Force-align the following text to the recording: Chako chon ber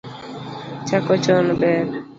Chako 0.87 1.13
chon 1.23 1.47
ber 1.59 1.85